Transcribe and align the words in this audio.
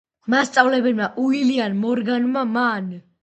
მასწავლებელმა 0.37 1.09
უილიამ 1.25 1.77
მორგანმა. 1.83 2.47
მან 2.57 2.89